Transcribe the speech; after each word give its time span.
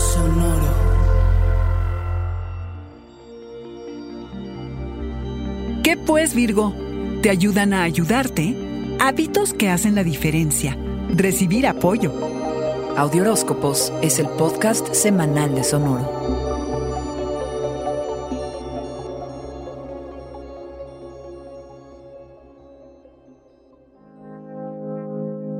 Sonoro. 0.00 0.90
¿Qué 5.82 5.96
pues, 5.96 6.34
Virgo? 6.34 6.74
Te 7.22 7.30
ayudan 7.30 7.74
a 7.74 7.82
ayudarte. 7.82 8.56
Hábitos 8.98 9.52
que 9.52 9.68
hacen 9.68 9.94
la 9.94 10.04
diferencia. 10.04 10.76
Recibir 11.14 11.66
apoyo. 11.66 12.12
Audioróscopos 12.96 13.92
es 14.02 14.18
el 14.18 14.28
podcast 14.28 14.92
semanal 14.94 15.54
de 15.54 15.64
Sonoro. 15.64 16.50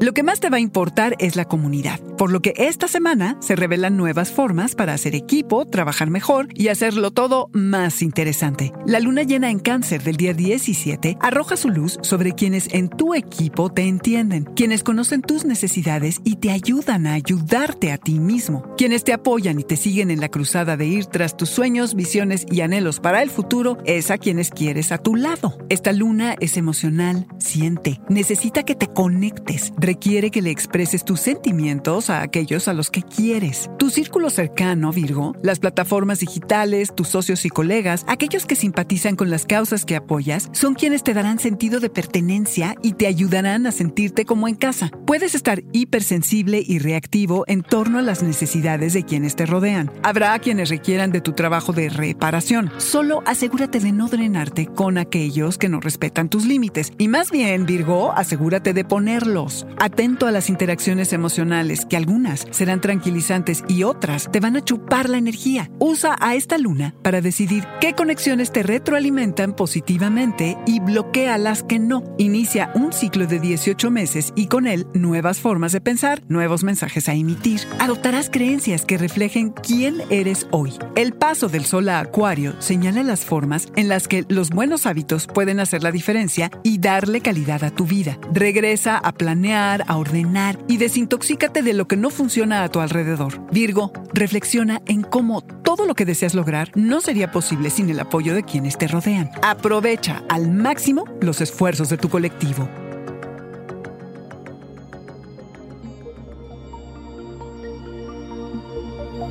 Lo 0.00 0.14
que 0.14 0.22
más 0.22 0.40
te 0.40 0.48
va 0.48 0.56
a 0.56 0.60
importar 0.60 1.14
es 1.18 1.36
la 1.36 1.44
comunidad, 1.44 2.00
por 2.20 2.32
lo 2.32 2.42
que 2.42 2.52
esta 2.58 2.86
semana 2.86 3.38
se 3.40 3.56
revelan 3.56 3.96
nuevas 3.96 4.30
formas 4.30 4.74
para 4.74 4.92
hacer 4.92 5.14
equipo, 5.14 5.64
trabajar 5.64 6.10
mejor 6.10 6.48
y 6.54 6.68
hacerlo 6.68 7.12
todo 7.12 7.48
más 7.54 8.02
interesante. 8.02 8.74
La 8.84 9.00
luna 9.00 9.22
llena 9.22 9.48
en 9.48 9.58
cáncer 9.58 10.02
del 10.02 10.18
día 10.18 10.34
17 10.34 11.16
arroja 11.18 11.56
su 11.56 11.70
luz 11.70 11.98
sobre 12.02 12.34
quienes 12.34 12.68
en 12.74 12.90
tu 12.90 13.14
equipo 13.14 13.72
te 13.72 13.88
entienden, 13.88 14.44
quienes 14.54 14.82
conocen 14.82 15.22
tus 15.22 15.46
necesidades 15.46 16.20
y 16.22 16.36
te 16.36 16.50
ayudan 16.50 17.06
a 17.06 17.14
ayudarte 17.14 17.90
a 17.90 17.96
ti 17.96 18.20
mismo, 18.20 18.66
quienes 18.76 19.02
te 19.02 19.14
apoyan 19.14 19.58
y 19.58 19.64
te 19.64 19.76
siguen 19.78 20.10
en 20.10 20.20
la 20.20 20.28
cruzada 20.28 20.76
de 20.76 20.84
ir 20.84 21.06
tras 21.06 21.38
tus 21.38 21.48
sueños, 21.48 21.94
visiones 21.94 22.44
y 22.50 22.60
anhelos 22.60 23.00
para 23.00 23.22
el 23.22 23.30
futuro, 23.30 23.78
es 23.86 24.10
a 24.10 24.18
quienes 24.18 24.50
quieres 24.50 24.92
a 24.92 24.98
tu 24.98 25.16
lado. 25.16 25.56
Esta 25.70 25.94
luna 25.94 26.36
es 26.38 26.58
emocional, 26.58 27.26
siente, 27.38 27.98
necesita 28.10 28.62
que 28.64 28.74
te 28.74 28.88
conectes, 28.88 29.72
requiere 29.78 30.30
que 30.30 30.42
le 30.42 30.50
expreses 30.50 31.02
tus 31.06 31.20
sentimientos 31.20 32.09
a 32.10 32.22
aquellos 32.22 32.68
a 32.68 32.72
los 32.72 32.90
que 32.90 33.02
quieres. 33.02 33.70
Tu 33.78 33.90
círculo 33.90 34.30
cercano, 34.30 34.92
Virgo, 34.92 35.34
las 35.42 35.58
plataformas 35.58 36.20
digitales, 36.20 36.94
tus 36.94 37.08
socios 37.08 37.44
y 37.44 37.48
colegas, 37.48 38.04
aquellos 38.08 38.46
que 38.46 38.56
simpatizan 38.56 39.16
con 39.16 39.30
las 39.30 39.46
causas 39.46 39.84
que 39.84 39.96
apoyas, 39.96 40.50
son 40.52 40.74
quienes 40.74 41.02
te 41.02 41.14
darán 41.14 41.38
sentido 41.38 41.80
de 41.80 41.90
pertenencia 41.90 42.74
y 42.82 42.94
te 42.94 43.06
ayudarán 43.06 43.66
a 43.66 43.72
sentirte 43.72 44.24
como 44.24 44.48
en 44.48 44.54
casa. 44.54 44.90
Puedes 45.06 45.34
estar 45.34 45.62
hipersensible 45.72 46.62
y 46.66 46.78
reactivo 46.78 47.44
en 47.46 47.62
torno 47.62 47.98
a 47.98 48.02
las 48.02 48.22
necesidades 48.22 48.92
de 48.92 49.04
quienes 49.04 49.36
te 49.36 49.46
rodean. 49.46 49.90
Habrá 50.02 50.38
quienes 50.38 50.68
requieran 50.68 51.12
de 51.12 51.20
tu 51.20 51.32
trabajo 51.32 51.72
de 51.72 51.88
reparación. 51.88 52.70
Solo 52.78 53.22
asegúrate 53.26 53.80
de 53.80 53.92
no 53.92 54.08
drenarte 54.08 54.66
con 54.66 54.98
aquellos 54.98 55.58
que 55.58 55.68
no 55.68 55.80
respetan 55.80 56.28
tus 56.28 56.44
límites. 56.44 56.92
Y 56.98 57.08
más 57.08 57.30
bien, 57.30 57.66
Virgo, 57.66 58.12
asegúrate 58.12 58.72
de 58.72 58.84
ponerlos. 58.84 59.66
Atento 59.78 60.26
a 60.26 60.32
las 60.32 60.48
interacciones 60.48 61.12
emocionales, 61.12 61.84
que 61.84 61.96
algunas 62.00 62.46
serán 62.50 62.80
tranquilizantes 62.80 63.62
y 63.68 63.84
otras 63.84 64.30
te 64.32 64.40
van 64.40 64.56
a 64.56 64.64
chupar 64.64 65.08
la 65.08 65.18
energía. 65.18 65.70
Usa 65.78 66.16
a 66.18 66.34
esta 66.34 66.56
luna 66.56 66.94
para 67.02 67.20
decidir 67.20 67.66
qué 67.80 67.92
conexiones 67.92 68.50
te 68.52 68.62
retroalimentan 68.62 69.54
positivamente 69.54 70.56
y 70.66 70.80
bloquea 70.80 71.36
las 71.38 71.62
que 71.62 71.78
no. 71.78 72.02
Inicia 72.18 72.72
un 72.74 72.92
ciclo 72.92 73.26
de 73.26 73.38
18 73.38 73.90
meses 73.90 74.32
y 74.34 74.46
con 74.46 74.66
él 74.66 74.86
nuevas 74.94 75.40
formas 75.40 75.72
de 75.72 75.80
pensar, 75.80 76.22
nuevos 76.28 76.64
mensajes 76.64 77.08
a 77.08 77.14
emitir. 77.14 77.60
Adoptarás 77.78 78.30
creencias 78.30 78.86
que 78.86 78.96
reflejen 78.96 79.50
quién 79.50 80.02
eres 80.08 80.46
hoy. 80.50 80.72
El 80.96 81.12
paso 81.12 81.48
del 81.48 81.66
sol 81.66 81.88
a 81.90 82.00
Acuario 82.00 82.54
señala 82.60 83.02
las 83.02 83.24
formas 83.26 83.68
en 83.76 83.88
las 83.88 84.08
que 84.08 84.24
los 84.28 84.48
buenos 84.48 84.86
hábitos 84.86 85.26
pueden 85.26 85.60
hacer 85.60 85.82
la 85.82 85.92
diferencia 85.92 86.50
y 86.62 86.78
darle 86.78 87.20
calidad 87.20 87.62
a 87.62 87.70
tu 87.70 87.84
vida. 87.84 88.18
Regresa 88.32 88.96
a 88.96 89.12
planear 89.12 89.84
a 89.86 89.96
ordenar 89.98 90.58
y 90.66 90.78
desintoxícate 90.78 91.62
de 91.62 91.74
lo 91.74 91.86
que 91.90 91.96
no 91.96 92.08
funciona 92.10 92.62
a 92.62 92.68
tu 92.68 92.78
alrededor. 92.78 93.44
Virgo, 93.50 93.92
reflexiona 94.14 94.80
en 94.86 95.02
cómo 95.02 95.42
todo 95.42 95.86
lo 95.86 95.96
que 95.96 96.04
deseas 96.04 96.34
lograr 96.34 96.70
no 96.76 97.00
sería 97.00 97.32
posible 97.32 97.68
sin 97.68 97.90
el 97.90 97.98
apoyo 97.98 98.32
de 98.32 98.44
quienes 98.44 98.78
te 98.78 98.86
rodean. 98.86 99.28
Aprovecha 99.42 100.22
al 100.28 100.52
máximo 100.52 101.04
los 101.20 101.40
esfuerzos 101.40 101.88
de 101.88 101.96
tu 101.96 102.08
colectivo. 102.08 102.68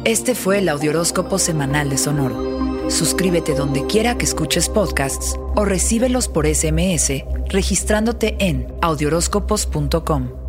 Este 0.04 0.36
fue 0.36 0.60
el 0.60 0.68
Audioróscopo 0.68 1.40
Semanal 1.40 1.90
de 1.90 1.98
Sonoro. 1.98 2.90
Suscríbete 2.90 3.56
donde 3.56 3.86
quiera 3.86 4.18
que 4.18 4.26
escuches 4.26 4.68
podcasts 4.68 5.40
o 5.56 5.64
recíbelos 5.64 6.28
por 6.28 6.46
SMS 6.46 7.24
registrándote 7.48 8.36
en 8.40 8.68
audioróscopos.com. 8.82 10.49